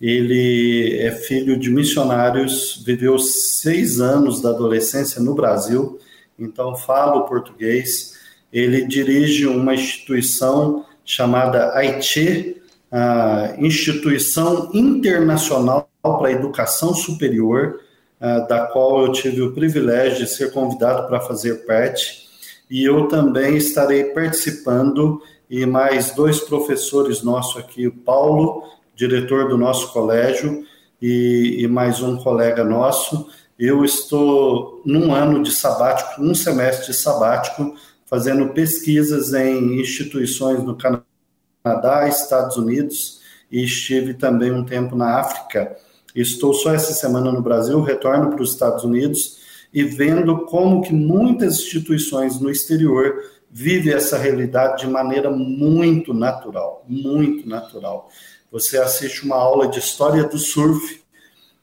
Ele 0.00 0.96
é 0.98 1.10
filho 1.10 1.58
de 1.58 1.70
missionários, 1.70 2.82
viveu 2.86 3.18
seis 3.18 4.00
anos 4.00 4.40
da 4.40 4.50
adolescência 4.50 5.20
no 5.20 5.34
Brasil, 5.34 5.98
então 6.38 6.76
fala 6.76 7.16
o 7.16 7.24
português. 7.24 8.14
Ele 8.52 8.86
dirige 8.86 9.46
uma 9.46 9.74
instituição 9.74 10.84
chamada 11.04 11.72
Haiti, 11.74 12.56
a 12.92 13.54
Instituição 13.58 14.70
Internacional 14.72 15.88
para 16.02 16.28
a 16.28 16.32
Educação 16.32 16.94
Superior, 16.94 17.80
da 18.18 18.66
qual 18.66 19.04
eu 19.04 19.12
tive 19.12 19.42
o 19.42 19.52
privilégio 19.52 20.24
de 20.24 20.30
ser 20.30 20.52
convidado 20.52 21.06
para 21.06 21.20
fazer 21.20 21.66
parte, 21.66 22.26
e 22.70 22.84
eu 22.84 23.08
também 23.08 23.56
estarei 23.56 24.04
participando, 24.04 25.20
e 25.48 25.64
mais 25.64 26.12
dois 26.12 26.40
professores 26.40 27.22
nossos 27.22 27.58
aqui, 27.62 27.86
o 27.86 27.92
Paulo, 27.92 28.64
diretor 28.94 29.48
do 29.48 29.56
nosso 29.56 29.92
colégio, 29.92 30.64
e, 31.00 31.58
e 31.60 31.68
mais 31.68 32.00
um 32.00 32.16
colega 32.16 32.64
nosso. 32.64 33.28
Eu 33.58 33.84
estou 33.84 34.82
num 34.84 35.14
ano 35.14 35.42
de 35.42 35.52
sabático, 35.52 36.20
um 36.22 36.34
semestre 36.34 36.86
de 36.86 36.94
sabático, 36.94 37.74
fazendo 38.06 38.48
pesquisas 38.48 39.32
em 39.34 39.80
instituições 39.80 40.62
no 40.62 40.76
Canadá, 40.76 42.08
Estados 42.08 42.56
Unidos, 42.56 43.20
e 43.50 43.62
estive 43.62 44.14
também 44.14 44.50
um 44.50 44.64
tempo 44.64 44.96
na 44.96 45.20
África 45.20 45.76
Estou 46.16 46.54
só 46.54 46.72
essa 46.72 46.94
semana 46.94 47.30
no 47.30 47.42
Brasil, 47.42 47.78
retorno 47.82 48.30
para 48.30 48.42
os 48.42 48.52
Estados 48.52 48.82
Unidos 48.84 49.36
e 49.72 49.84
vendo 49.84 50.46
como 50.46 50.80
que 50.80 50.94
muitas 50.94 51.58
instituições 51.58 52.40
no 52.40 52.50
exterior 52.50 53.22
vivem 53.50 53.92
essa 53.92 54.16
realidade 54.16 54.82
de 54.82 54.90
maneira 54.90 55.30
muito 55.30 56.14
natural, 56.14 56.82
muito 56.88 57.46
natural. 57.46 58.08
Você 58.50 58.78
assiste 58.78 59.26
uma 59.26 59.36
aula 59.36 59.68
de 59.68 59.78
história 59.78 60.24
do 60.24 60.38
surf 60.38 61.02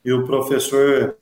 e 0.06 0.14
o 0.14 0.24
professor 0.24 1.16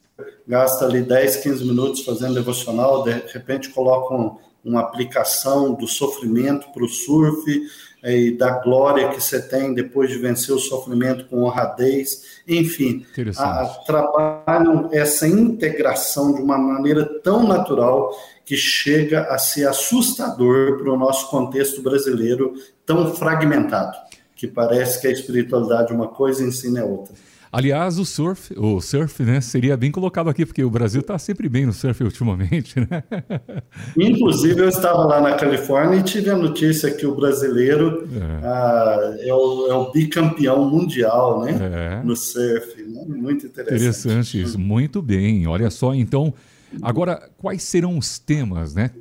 gasta 0.45 0.85
ali 0.85 1.01
10, 1.01 1.37
15 1.37 1.65
minutos 1.65 2.03
fazendo 2.03 2.33
devocional, 2.33 3.03
de 3.03 3.11
repente 3.11 3.69
coloca 3.69 4.13
um, 4.13 4.37
uma 4.63 4.81
aplicação 4.81 5.73
do 5.73 5.87
sofrimento 5.87 6.69
para 6.73 6.83
o 6.83 6.89
surf, 6.89 7.63
e 8.03 8.31
da 8.31 8.59
glória 8.59 9.09
que 9.09 9.21
você 9.21 9.39
tem 9.41 9.73
depois 9.73 10.09
de 10.09 10.17
vencer 10.17 10.55
o 10.55 10.59
sofrimento 10.59 11.25
com 11.25 11.43
honradez. 11.43 12.41
Enfim, 12.47 13.05
a, 13.37 13.65
trabalham 13.85 14.89
essa 14.91 15.27
integração 15.27 16.33
de 16.33 16.41
uma 16.41 16.57
maneira 16.57 17.05
tão 17.21 17.47
natural 17.47 18.11
que 18.43 18.57
chega 18.57 19.23
a 19.25 19.37
ser 19.37 19.67
assustador 19.67 20.79
para 20.79 20.91
o 20.91 20.97
nosso 20.97 21.29
contexto 21.29 21.81
brasileiro 21.81 22.53
tão 22.85 23.13
fragmentado, 23.13 23.95
que 24.35 24.47
parece 24.47 24.99
que 24.99 25.07
a 25.07 25.11
espiritualidade 25.11 25.91
é 25.91 25.95
uma 25.95 26.07
coisa 26.07 26.43
e 26.43 26.47
ensina 26.47 26.79
é 26.79 26.83
outra. 26.83 27.13
Aliás, 27.51 27.99
o 27.99 28.05
surf, 28.05 28.53
o 28.57 28.79
surf, 28.79 29.21
né, 29.23 29.41
seria 29.41 29.75
bem 29.75 29.91
colocado 29.91 30.29
aqui, 30.29 30.45
porque 30.45 30.63
o 30.63 30.69
Brasil 30.69 31.01
está 31.01 31.19
sempre 31.19 31.49
bem 31.49 31.65
no 31.65 31.73
surf 31.73 32.01
ultimamente, 32.01 32.79
né? 32.79 33.03
Inclusive, 33.99 34.61
eu 34.61 34.69
estava 34.69 35.03
lá 35.03 35.19
na 35.19 35.35
Califórnia 35.35 35.99
e 35.99 36.03
tive 36.03 36.29
a 36.29 36.37
notícia 36.37 36.89
que 36.89 37.05
o 37.05 37.13
brasileiro 37.13 38.07
é, 38.09 38.45
ah, 38.45 39.15
é, 39.19 39.33
o, 39.33 39.67
é 39.67 39.73
o, 39.73 39.91
bicampeão 39.91 40.63
mundial, 40.69 41.43
né? 41.43 41.99
É. 41.99 42.03
No 42.05 42.15
surf. 42.15 42.81
Né? 42.83 43.03
Muito 43.05 43.45
interessante. 43.45 43.75
Interessante 43.75 44.41
isso, 44.41 44.57
muito 44.57 45.01
bem. 45.01 45.45
Olha 45.45 45.69
só, 45.69 45.93
então, 45.93 46.33
agora, 46.81 47.29
quais 47.37 47.63
serão 47.63 47.97
os 47.97 48.17
temas, 48.17 48.73
né? 48.73 48.91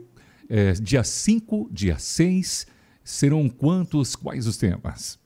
É, 0.48 0.72
dia 0.72 1.04
5, 1.04 1.68
dia 1.70 1.96
6, 1.96 2.66
serão 3.04 3.48
quantos, 3.48 4.16
quais 4.16 4.48
os 4.48 4.56
temas? 4.56 5.19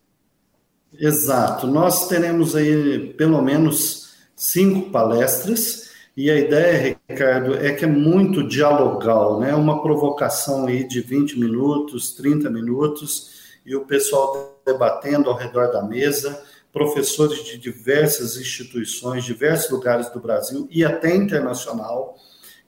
Exato. 0.98 1.66
Nós 1.66 2.08
teremos 2.08 2.54
aí 2.54 3.12
pelo 3.14 3.40
menos 3.42 4.14
cinco 4.36 4.90
palestras 4.90 5.90
e 6.16 6.30
a 6.30 6.38
ideia, 6.38 6.96
Ricardo, 7.08 7.56
é 7.56 7.72
que 7.72 7.84
é 7.84 7.88
muito 7.88 8.46
dialogal, 8.46 9.40
né? 9.40 9.52
Uma 9.54 9.82
provocação 9.82 10.66
aí 10.66 10.86
de 10.86 11.00
20 11.00 11.38
minutos, 11.40 12.12
30 12.14 12.48
minutos 12.50 13.34
e 13.66 13.74
o 13.74 13.84
pessoal 13.84 14.60
debatendo 14.64 15.28
ao 15.28 15.36
redor 15.36 15.72
da 15.72 15.82
mesa, 15.82 16.40
professores 16.72 17.44
de 17.44 17.58
diversas 17.58 18.36
instituições, 18.36 19.24
diversos 19.24 19.70
lugares 19.70 20.08
do 20.10 20.20
Brasil 20.20 20.68
e 20.70 20.84
até 20.84 21.14
internacional. 21.14 22.16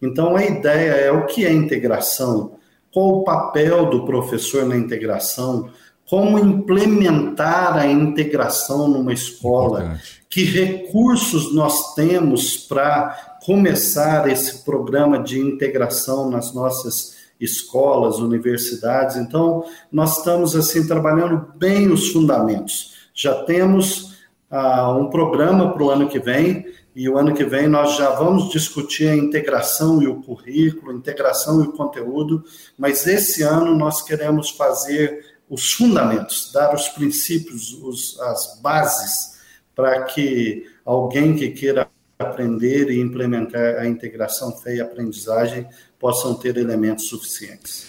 Então 0.02 0.36
a 0.36 0.44
ideia 0.44 0.92
é 0.92 1.10
o 1.10 1.26
que 1.26 1.46
é 1.46 1.52
integração, 1.52 2.58
qual 2.92 3.20
o 3.20 3.24
papel 3.24 3.90
do 3.90 4.04
professor 4.04 4.64
na 4.64 4.76
integração, 4.76 5.70
como 6.08 6.38
implementar 6.38 7.76
a 7.76 7.86
integração 7.86 8.88
numa 8.88 9.12
escola, 9.12 9.80
Importante. 9.80 10.22
que 10.30 10.44
recursos 10.44 11.54
nós 11.54 11.94
temos 11.94 12.56
para 12.56 13.38
começar 13.44 14.28
esse 14.28 14.64
programa 14.64 15.18
de 15.18 15.38
integração 15.38 16.30
nas 16.30 16.54
nossas 16.54 17.16
escolas, 17.40 18.18
universidades. 18.18 19.16
Então, 19.16 19.64
nós 19.90 20.18
estamos 20.18 20.56
assim 20.56 20.86
trabalhando 20.86 21.46
bem 21.56 21.90
os 21.90 22.10
fundamentos. 22.10 22.94
Já 23.12 23.34
temos 23.44 24.16
ah, 24.50 24.92
um 24.92 25.10
programa 25.10 25.72
para 25.72 25.82
o 25.82 25.90
ano 25.90 26.08
que 26.08 26.18
vem, 26.18 26.66
e 26.94 27.10
o 27.10 27.18
ano 27.18 27.34
que 27.34 27.44
vem 27.44 27.68
nós 27.68 27.96
já 27.96 28.10
vamos 28.10 28.48
discutir 28.48 29.08
a 29.08 29.16
integração 29.16 30.02
e 30.02 30.06
o 30.06 30.22
currículo, 30.22 30.96
integração 30.96 31.62
e 31.62 31.66
o 31.66 31.72
conteúdo, 31.72 32.42
mas 32.78 33.06
esse 33.06 33.42
ano 33.42 33.76
nós 33.76 34.00
queremos 34.00 34.48
fazer 34.48 35.35
os 35.48 35.72
fundamentos, 35.72 36.50
dar 36.52 36.74
os 36.74 36.88
princípios, 36.88 37.72
os, 37.72 38.18
as 38.20 38.58
bases 38.60 39.36
para 39.74 40.04
que 40.04 40.64
alguém 40.84 41.36
que 41.36 41.50
queira 41.50 41.88
aprender 42.18 42.90
e 42.90 43.00
implementar 43.00 43.76
a 43.78 43.86
integração 43.86 44.56
fé 44.56 44.76
e 44.76 44.80
aprendizagem 44.80 45.66
possam 45.98 46.34
ter 46.34 46.56
elementos 46.56 47.08
suficientes. 47.08 47.86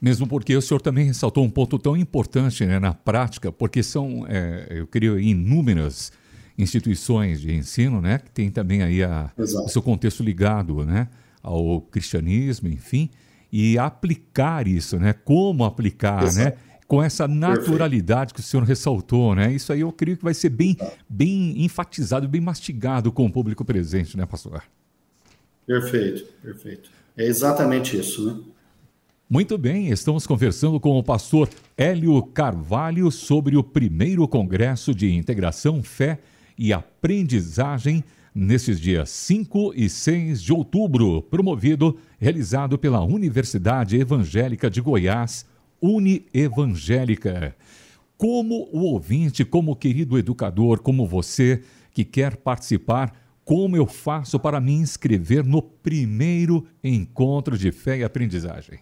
Mesmo 0.00 0.26
porque 0.26 0.54
o 0.56 0.62
senhor 0.62 0.80
também 0.80 1.06
ressaltou 1.06 1.44
um 1.44 1.50
ponto 1.50 1.78
tão 1.78 1.96
importante 1.96 2.64
né, 2.64 2.78
na 2.78 2.94
prática, 2.94 3.50
porque 3.50 3.82
são, 3.82 4.26
é, 4.28 4.66
eu 4.70 4.86
creio, 4.86 5.18
inúmeras 5.18 6.12
instituições 6.58 7.40
de 7.40 7.54
ensino, 7.54 8.00
né, 8.00 8.18
que 8.18 8.30
tem 8.30 8.50
também 8.50 8.82
aí 8.82 9.02
a, 9.02 9.30
o 9.36 9.68
seu 9.68 9.82
contexto 9.82 10.22
ligado, 10.22 10.84
né, 10.84 11.08
ao 11.42 11.80
cristianismo, 11.82 12.68
enfim, 12.68 13.10
e 13.52 13.78
aplicar 13.78 14.66
isso, 14.66 14.98
né, 14.98 15.12
como 15.12 15.64
aplicar, 15.64 16.22
né, 16.22 16.28
Exato. 16.28 16.56
né, 16.56 16.65
com 16.86 17.02
essa 17.02 17.26
naturalidade 17.26 18.32
Perfeito. 18.32 18.34
que 18.34 18.40
o 18.40 18.42
senhor 18.42 18.62
ressaltou, 18.64 19.34
né? 19.34 19.52
Isso 19.52 19.72
aí 19.72 19.80
eu 19.80 19.92
creio 19.92 20.16
que 20.16 20.24
vai 20.24 20.34
ser 20.34 20.50
bem, 20.50 20.76
bem 21.08 21.64
enfatizado, 21.64 22.28
bem 22.28 22.40
mastigado 22.40 23.10
com 23.10 23.26
o 23.26 23.32
público 23.32 23.64
presente, 23.64 24.16
né, 24.16 24.24
pastor? 24.24 24.62
Perfeito, 25.66 26.24
perfeito. 26.42 26.90
É 27.16 27.24
exatamente 27.24 27.96
isso, 27.96 28.26
né? 28.26 28.40
Muito 29.28 29.58
bem, 29.58 29.88
estamos 29.88 30.24
conversando 30.24 30.78
com 30.78 30.96
o 30.96 31.02
pastor 31.02 31.48
Hélio 31.76 32.22
Carvalho 32.22 33.10
sobre 33.10 33.56
o 33.56 33.64
primeiro 33.64 34.28
Congresso 34.28 34.94
de 34.94 35.12
Integração, 35.12 35.82
Fé 35.82 36.20
e 36.56 36.72
Aprendizagem 36.72 38.04
nesses 38.32 38.78
dias 38.78 39.10
5 39.10 39.72
e 39.74 39.88
6 39.88 40.40
de 40.40 40.52
outubro, 40.52 41.22
promovido, 41.22 41.98
realizado 42.20 42.78
pela 42.78 43.02
Universidade 43.02 43.98
Evangélica 43.98 44.70
de 44.70 44.80
Goiás, 44.80 45.44
Unievangélica. 45.80 47.54
Como 48.16 48.68
o 48.72 48.92
ouvinte, 48.92 49.44
como 49.44 49.72
o 49.72 49.76
querido 49.76 50.18
educador, 50.18 50.80
como 50.80 51.06
você 51.06 51.62
que 51.92 52.04
quer 52.04 52.36
participar, 52.36 53.12
como 53.44 53.76
eu 53.76 53.86
faço 53.86 54.40
para 54.40 54.60
me 54.60 54.72
inscrever 54.72 55.44
no 55.44 55.62
primeiro 55.62 56.66
encontro 56.82 57.56
de 57.56 57.70
fé 57.70 57.98
e 57.98 58.04
aprendizagem? 58.04 58.80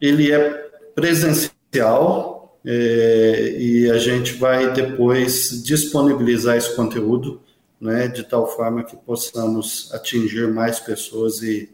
Ele 0.00 0.32
é 0.32 0.70
presencial 0.94 2.58
é, 2.64 3.56
e 3.58 3.90
a 3.90 3.98
gente 3.98 4.34
vai 4.34 4.72
depois 4.72 5.62
disponibilizar 5.62 6.56
esse 6.56 6.74
conteúdo 6.74 7.40
né, 7.80 8.08
de 8.08 8.24
tal 8.24 8.46
forma 8.46 8.84
que 8.84 8.96
possamos 8.96 9.90
atingir 9.92 10.52
mais 10.52 10.78
pessoas 10.78 11.42
e, 11.42 11.70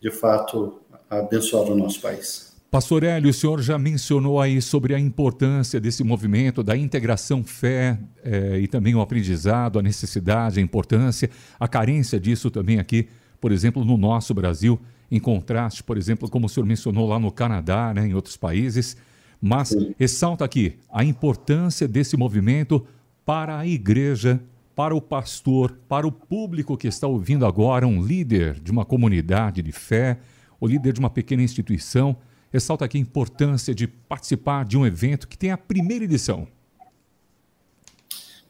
de 0.00 0.10
fato, 0.10 0.80
abençoar 1.10 1.70
o 1.70 1.74
nosso 1.74 2.00
país. 2.00 2.56
Pastor 2.70 3.04
Hélio, 3.04 3.30
o 3.30 3.32
senhor 3.32 3.62
já 3.62 3.78
mencionou 3.78 4.40
aí 4.40 4.60
sobre 4.60 4.94
a 4.94 4.98
importância 4.98 5.80
desse 5.80 6.02
movimento, 6.02 6.62
da 6.62 6.76
integração 6.76 7.44
fé 7.44 7.98
eh, 8.24 8.58
e 8.60 8.66
também 8.66 8.94
o 8.94 9.00
aprendizado, 9.00 9.78
a 9.78 9.82
necessidade, 9.82 10.58
a 10.58 10.62
importância, 10.62 11.30
a 11.60 11.68
carência 11.68 12.18
disso 12.18 12.50
também 12.50 12.78
aqui, 12.78 13.08
por 13.40 13.52
exemplo, 13.52 13.84
no 13.84 13.96
nosso 13.96 14.34
Brasil, 14.34 14.80
em 15.10 15.20
contraste, 15.20 15.82
por 15.82 15.96
exemplo, 15.96 16.28
como 16.28 16.46
o 16.46 16.48
senhor 16.48 16.66
mencionou 16.66 17.08
lá 17.08 17.18
no 17.18 17.30
Canadá, 17.30 17.94
né, 17.94 18.08
em 18.08 18.14
outros 18.14 18.36
países. 18.36 18.96
Mas 19.40 19.74
ressalta 19.98 20.44
aqui 20.44 20.76
a 20.92 21.04
importância 21.04 21.86
desse 21.86 22.16
movimento 22.16 22.84
para 23.24 23.58
a 23.58 23.66
igreja, 23.66 24.40
para 24.76 24.94
o 24.94 25.00
pastor, 25.00 25.78
para 25.88 26.06
o 26.06 26.12
público 26.12 26.76
que 26.76 26.86
está 26.86 27.06
ouvindo 27.06 27.46
agora, 27.46 27.86
um 27.86 28.04
líder 28.04 28.60
de 28.60 28.70
uma 28.70 28.84
comunidade 28.84 29.62
de 29.62 29.72
fé, 29.72 30.18
o 30.60 30.66
líder 30.66 30.92
de 30.92 31.00
uma 31.00 31.08
pequena 31.08 31.42
instituição. 31.42 32.14
Ressalta 32.52 32.84
aqui 32.84 32.98
a 32.98 33.00
importância 33.00 33.74
de 33.74 33.88
participar 33.88 34.66
de 34.66 34.76
um 34.76 34.84
evento 34.84 35.26
que 35.26 35.38
tem 35.38 35.50
a 35.50 35.56
primeira 35.56 36.04
edição. 36.04 36.46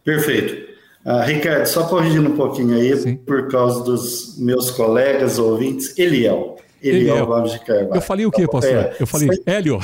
Perfeito. 0.05 0.75
Uh, 1.05 1.23
Ricardo, 1.25 1.67
só 1.67 1.87
corrigindo 1.87 2.29
um 2.29 2.37
pouquinho 2.37 2.75
aí, 2.75 2.97
Sim. 2.97 3.17
por 3.19 3.49
causa 3.49 3.85
dos 3.85 4.37
meus 4.37 4.73
colegas 4.73 5.39
ouvintes, 5.39 5.97
Eliel. 5.97 6.57
Eliel, 6.83 7.03
Eliel. 7.03 7.27
Gomes 7.27 7.53
de 7.53 7.61
Carvalho. 7.61 7.95
Eu 7.95 8.03
falei 8.03 8.27
o 8.27 8.33
quê, 8.33 8.49
pastor? 8.49 8.75
É, 8.75 8.97
eu 8.99 9.07
falei 9.07 9.29
Hélio. 9.47 9.79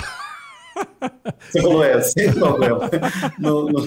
Não 1.54 1.82
é, 1.82 2.00
sem 2.00 2.32
problema. 2.32 2.90
Não, 3.38 3.66
não, 3.66 3.84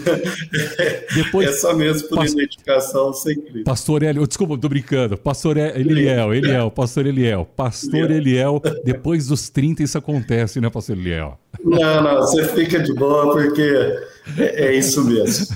Depois, 1.16 1.50
é 1.50 1.52
só 1.54 1.74
mesmo 1.74 2.08
por 2.10 2.18
pastor, 2.18 2.42
identificação 2.42 3.14
sem 3.14 3.40
Cristo. 3.40 3.64
Pastor 3.64 4.04
Eliel, 4.04 4.28
desculpa, 4.28 4.58
tô 4.58 4.70
brincando. 4.70 5.18
Pastor 5.18 5.58
Eliel, 5.58 6.34
Eliel, 6.34 6.70
Pastor 6.70 7.06
Eliel. 7.06 7.46
Pastor 7.56 8.12
Eliel, 8.12 8.62
depois 8.84 9.28
dos 9.28 9.50
30 9.50 9.84
isso 9.84 9.98
acontece, 9.98 10.60
né, 10.60 10.70
Pastor 10.70 10.98
Eliel? 10.98 11.40
Não, 11.64 12.04
não, 12.04 12.18
você 12.18 12.44
fica 12.50 12.80
de 12.80 12.94
boa 12.94 13.32
porque 13.32 13.62
é, 14.38 14.68
é 14.68 14.76
isso 14.76 15.04
mesmo. 15.04 15.48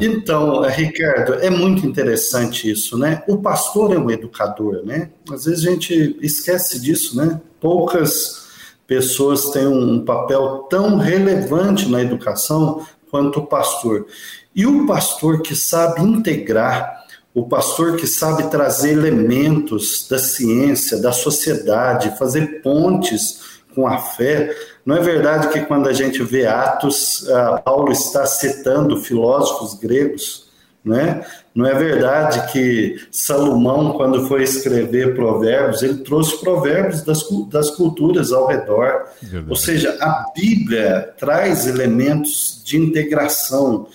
então, 0.00 0.62
Ricardo, 0.62 1.34
é 1.34 1.50
muito 1.50 1.86
interessante 1.86 2.70
isso, 2.70 2.98
né? 2.98 3.22
O 3.26 3.38
pastor 3.38 3.94
é 3.94 3.98
um 3.98 4.10
educador, 4.10 4.84
né? 4.84 5.10
Às 5.30 5.46
vezes 5.46 5.66
a 5.66 5.70
gente 5.70 6.16
esquece 6.20 6.80
disso, 6.80 7.16
né? 7.16 7.40
Poucas 7.60 8.49
pessoas 8.90 9.50
têm 9.50 9.68
um 9.68 10.04
papel 10.04 10.66
tão 10.68 10.96
relevante 10.96 11.88
na 11.88 12.02
educação 12.02 12.84
quanto 13.08 13.38
o 13.38 13.46
pastor. 13.46 14.08
E 14.52 14.66
o 14.66 14.84
pastor 14.84 15.42
que 15.42 15.54
sabe 15.54 16.02
integrar, 16.02 17.04
o 17.32 17.48
pastor 17.48 17.94
que 17.94 18.04
sabe 18.08 18.50
trazer 18.50 18.90
elementos 18.90 20.08
da 20.10 20.18
ciência, 20.18 21.00
da 21.00 21.12
sociedade, 21.12 22.18
fazer 22.18 22.62
pontes 22.62 23.60
com 23.76 23.86
a 23.86 23.96
fé. 23.96 24.52
Não 24.84 24.96
é 24.96 25.00
verdade 25.00 25.50
que 25.50 25.60
quando 25.60 25.88
a 25.88 25.92
gente 25.92 26.20
vê 26.24 26.48
Atos, 26.48 27.24
Paulo 27.64 27.92
está 27.92 28.26
citando 28.26 29.00
filósofos 29.00 29.74
gregos, 29.74 30.48
né? 30.84 31.24
Não 31.54 31.66
é 31.66 31.74
verdade 31.74 32.52
que 32.52 32.96
Salomão, 33.10 33.92
quando 33.92 34.28
foi 34.28 34.44
escrever 34.44 35.16
provérbios, 35.16 35.82
ele 35.82 35.98
trouxe 35.98 36.40
provérbios 36.40 37.02
das, 37.02 37.24
das 37.48 37.70
culturas 37.70 38.32
ao 38.32 38.46
redor. 38.46 39.06
Verdade. 39.20 39.50
Ou 39.50 39.56
seja, 39.56 39.96
a 40.00 40.26
Bíblia 40.34 41.12
traz 41.18 41.66
elementos 41.66 42.62
de 42.64 42.78
integração. 42.78 43.88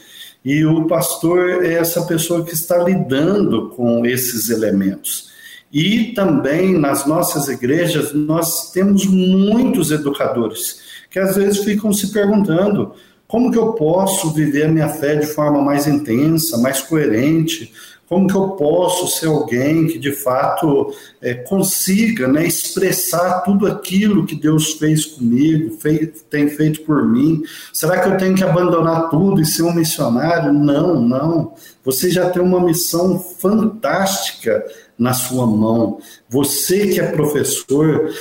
E 0.43 0.65
o 0.65 0.85
pastor 0.85 1.63
é 1.65 1.73
essa 1.73 2.01
pessoa 2.03 2.43
que 2.43 2.53
está 2.53 2.77
lidando 2.77 3.69
com 3.69 4.05
esses 4.05 4.49
elementos. 4.49 5.33
E 5.71 6.13
também 6.13 6.77
nas 6.77 7.05
nossas 7.05 7.47
igrejas, 7.47 8.13
nós 8.13 8.71
temos 8.71 9.05
muitos 9.05 9.91
educadores 9.91 10.83
que 11.09 11.19
às 11.19 11.35
vezes 11.37 11.63
ficam 11.63 11.93
se 11.93 12.11
perguntando 12.11 12.93
como 13.27 13.51
que 13.51 13.57
eu 13.57 13.73
posso 13.73 14.31
viver 14.31 14.65
a 14.65 14.69
minha 14.69 14.89
fé 14.89 15.15
de 15.15 15.25
forma 15.25 15.61
mais 15.61 15.87
intensa, 15.87 16.57
mais 16.57 16.81
coerente? 16.81 17.73
Como 18.07 18.27
que 18.27 18.35
eu 18.35 18.49
posso 18.49 19.07
ser 19.07 19.25
alguém 19.25 19.87
que 19.87 19.97
de 19.97 20.11
fato 20.11 20.93
é, 21.19 21.33
consiga 21.33 22.27
né, 22.27 22.45
expressar 22.45 23.41
tudo 23.41 23.65
aquilo 23.65 24.27
que 24.27 24.35
Deus 24.35 24.73
fez 24.73 25.05
comigo, 25.05 25.75
fei, 25.79 26.13
tem 26.29 26.47
feito 26.47 26.81
por 26.81 27.03
mim? 27.03 27.41
Será 27.73 27.99
que 27.99 28.07
eu 28.07 28.17
tenho 28.17 28.35
que 28.35 28.43
abandonar 28.43 29.09
tudo 29.09 29.41
e 29.41 29.45
ser 29.45 29.63
um 29.63 29.73
missionário? 29.73 30.53
Não, 30.53 31.01
não. 31.01 31.53
Você 31.83 32.11
já 32.11 32.29
tem 32.29 32.43
uma 32.43 32.63
missão 32.63 33.19
fantástica 33.19 34.63
na 34.99 35.13
sua 35.13 35.47
mão. 35.47 35.97
Você 36.29 36.87
que 36.87 36.99
é 36.99 37.11
professor, 37.11 38.13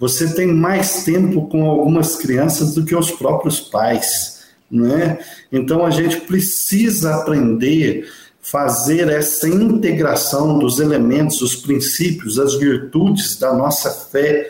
você 0.00 0.34
tem 0.34 0.48
mais 0.48 1.04
tempo 1.04 1.46
com 1.46 1.64
algumas 1.64 2.16
crianças 2.16 2.74
do 2.74 2.84
que 2.84 2.94
os 2.94 3.12
próprios 3.12 3.60
pais 3.60 4.37
né? 4.70 5.18
Então 5.50 5.84
a 5.84 5.90
gente 5.90 6.20
precisa 6.22 7.16
aprender 7.16 8.08
fazer 8.50 9.08
essa 9.10 9.46
integração 9.46 10.58
dos 10.58 10.80
elementos, 10.80 11.42
os 11.42 11.54
princípios, 11.54 12.38
as 12.38 12.54
virtudes 12.54 13.38
da 13.38 13.52
nossa 13.52 13.90
fé, 13.90 14.48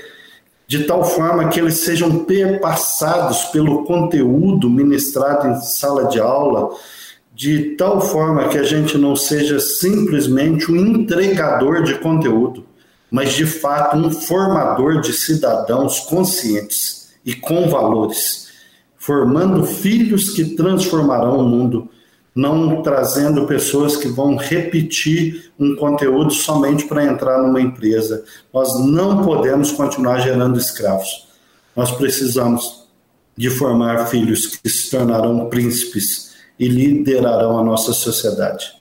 de 0.69 0.85
tal 0.85 1.03
forma 1.03 1.49
que 1.49 1.59
eles 1.59 1.79
sejam 1.79 2.25
perpassados 2.25 3.45
pelo 3.47 3.85
conteúdo 3.85 4.71
ministrado 4.71 5.49
em 5.49 5.61
sala 5.63 6.05
de 6.05 6.21
aula, 6.21 6.71
de 7.35 7.77
tal 7.77 8.01
forma 8.01 8.49
que 8.49 8.59
a 8.59 8.63
gente 8.63 8.97
não 8.97 9.17
seja 9.17 9.59
simplesmente 9.59 10.71
um 10.71 10.77
entregador 10.77 11.83
de 11.83 11.95
conteúdo, 11.97 12.67
mas 13.11 13.33
de 13.33 13.47
fato 13.47 13.97
um 13.97 14.11
formador 14.13 15.01
de 15.01 15.13
cidadãos 15.13 16.01
conscientes 16.01 17.09
e 17.25 17.35
com 17.35 17.69
valores 17.69 18.48
formando 19.09 19.65
filhos 19.65 20.29
que 20.29 20.55
transformarão 20.55 21.39
o 21.39 21.49
mundo, 21.49 21.89
não 22.35 22.83
trazendo 22.83 23.47
pessoas 23.47 23.97
que 23.97 24.07
vão 24.07 24.37
repetir 24.37 25.51
um 25.59 25.75
conteúdo 25.77 26.31
somente 26.31 26.85
para 26.85 27.07
entrar 27.07 27.43
numa 27.43 27.59
empresa. 27.59 28.23
Nós 28.53 28.79
não 28.87 29.25
podemos 29.25 29.73
continuar 29.73 30.19
gerando 30.19 30.59
escravos. 30.59 31.27
Nós 31.75 31.91
precisamos 31.91 32.87
de 33.35 33.49
formar 33.49 34.09
filhos 34.09 34.47
que 34.47 34.69
se 34.69 34.91
tornarão 34.91 35.49
príncipes 35.49 36.35
e 36.61 36.69
liderarão 36.69 37.59
a 37.59 37.65
nossa 37.65 37.95
sociedade. 37.95 38.75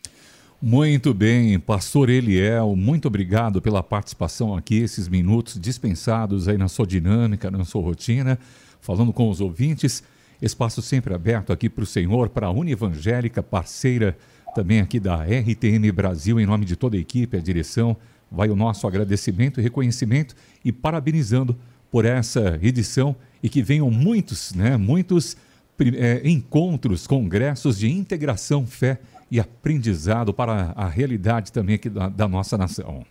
Muito 0.62 1.14
bem, 1.14 1.58
Pastor 1.58 2.10
Eliel, 2.10 2.76
muito 2.76 3.08
obrigado 3.08 3.62
pela 3.62 3.82
participação 3.82 4.58
aqui, 4.58 4.80
esses 4.80 5.08
minutos 5.08 5.58
dispensados 5.58 6.50
aí 6.50 6.58
na 6.58 6.68
sua 6.68 6.86
dinâmica, 6.86 7.50
na 7.50 7.64
sua 7.64 7.82
rotina, 7.82 8.38
falando 8.82 9.14
com 9.14 9.30
os 9.30 9.40
ouvintes. 9.40 10.04
Espaço 10.42 10.82
sempre 10.82 11.14
aberto 11.14 11.52
aqui 11.52 11.70
para 11.70 11.84
o 11.84 11.88
Senhor, 11.88 12.30
para 12.30 12.48
a 12.48 12.52
Univangélica, 12.52 13.42
parceira 13.42 14.18
também 14.54 14.80
aqui 14.80 15.00
da 15.00 15.24
RTM 15.24 15.92
Brasil, 15.92 16.40
em 16.40 16.46
nome 16.46 16.66
de 16.66 16.76
toda 16.76 16.96
a 16.96 17.00
equipe, 17.00 17.38
a 17.38 17.42
direção. 17.42 17.98
Vai 18.32 18.50
o 18.50 18.56
nosso 18.56 18.88
agradecimento 18.88 19.60
e 19.60 19.64
reconhecimento 19.64 20.36
e 20.64 20.72
parabenizando 20.72 21.58
por 21.90 22.06
essa 22.06 22.60
edição 22.62 23.16
e 23.42 23.50
que 23.50 23.62
venham 23.62 23.90
muitos, 23.90 24.54
né, 24.54 24.76
muitos 24.76 25.38
é, 25.96 26.22
encontros, 26.28 27.08
congressos 27.08 27.80
de 27.80 27.90
integração, 27.90 28.66
fé 28.66 29.00
e 29.30 29.40
aprendizado 29.40 30.34
para 30.34 30.74
a 30.76 30.88
realidade 30.88 31.52
também 31.52 31.76
aqui 31.76 31.90
da, 31.90 32.10
da 32.10 32.28
nossa 32.28 32.58
nação. 32.58 33.06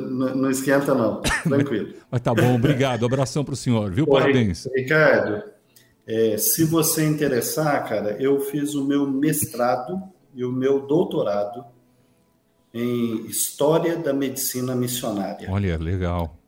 não 0.00 0.50
esquenta, 0.50 0.94
não, 0.94 1.20
tranquilo. 1.20 1.92
Mas 2.10 2.22
tá 2.22 2.34
bom, 2.34 2.54
obrigado. 2.54 3.04
Abração 3.04 3.44
para 3.44 3.52
o 3.52 3.56
senhor, 3.56 3.90
viu? 3.90 4.06
Parabéns. 4.06 4.66
Ricardo, 4.74 5.42
é, 6.06 6.38
se 6.38 6.64
você 6.64 7.06
interessar, 7.06 7.86
cara, 7.86 8.16
eu 8.18 8.40
fiz 8.40 8.74
o 8.74 8.86
meu 8.86 9.06
mestrado 9.06 10.02
e 10.34 10.42
o 10.42 10.50
meu 10.50 10.86
doutorado 10.86 11.66
em 12.72 13.26
História 13.26 13.96
da 13.96 14.14
Medicina 14.14 14.74
Missionária. 14.74 15.50
Olha, 15.50 15.76
legal. 15.76 16.38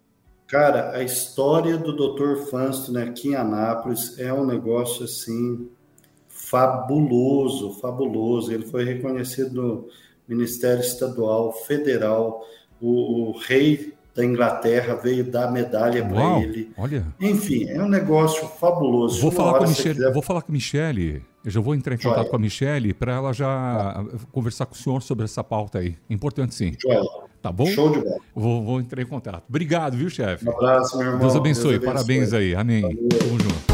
Cara, 0.48 0.96
a 0.96 1.02
história 1.02 1.76
do 1.76 1.92
Dr. 1.92 2.48
Fansto 2.50 2.90
né, 2.90 3.02
aqui 3.04 3.28
em 3.28 3.34
Anápolis 3.34 4.18
é 4.18 4.32
um 4.32 4.46
negócio 4.46 5.04
assim 5.04 5.68
fabuloso, 6.26 7.78
fabuloso. 7.80 8.50
Ele 8.50 8.64
foi 8.64 8.82
reconhecido 8.82 9.52
no 9.52 9.88
Ministério 10.26 10.80
Estadual, 10.80 11.52
Federal. 11.52 12.42
O, 12.80 13.28
o 13.28 13.38
rei 13.38 13.92
da 14.14 14.24
Inglaterra 14.24 14.94
veio 14.94 15.22
dar 15.30 15.52
medalha 15.52 16.02
para 16.02 16.40
ele. 16.40 16.72
Olha. 16.78 17.06
Enfim, 17.20 17.68
é 17.68 17.82
um 17.82 17.88
negócio 17.88 18.48
fabuloso. 18.48 19.20
Vou 19.20 19.30
falar, 19.30 19.58
com 19.58 19.64
a 19.64 19.68
Michelle, 19.68 19.94
quiser... 19.94 20.12
vou 20.14 20.22
falar 20.22 20.40
com 20.40 20.50
a 20.50 20.54
Michelle. 20.54 21.22
Eu 21.44 21.50
já 21.50 21.60
vou 21.60 21.74
entrar 21.74 21.94
em 21.94 21.98
contato 21.98 22.30
com 22.30 22.36
a 22.36 22.38
Michelle 22.38 22.94
para 22.94 23.12
ela 23.12 23.34
já 23.34 23.48
ah. 23.48 24.04
conversar 24.32 24.64
com 24.64 24.74
o 24.74 24.78
senhor 24.78 25.02
sobre 25.02 25.26
essa 25.26 25.44
pauta 25.44 25.80
aí. 25.80 25.96
Importante 26.08 26.54
sim. 26.54 26.72
Joia. 26.80 27.27
Tá 27.40 27.52
bom? 27.52 27.66
Show 27.66 27.92
de 27.92 28.00
bola. 28.00 28.16
Vou, 28.34 28.64
vou 28.64 28.80
entrar 28.80 29.00
em 29.00 29.06
contato. 29.06 29.44
Obrigado, 29.48 29.96
viu, 29.96 30.10
chefe? 30.10 30.48
Um 30.48 30.52
abraço, 30.52 30.96
meu 30.98 31.06
irmão. 31.06 31.20
Deus 31.20 31.36
abençoe. 31.36 31.78
Deus 31.78 31.84
abençoe. 31.84 31.94
Parabéns 31.94 32.32
aí. 32.32 32.54
Amém. 32.54 32.82
Valeu. 32.82 33.08
Tamo 33.08 33.40
junto. 33.40 33.67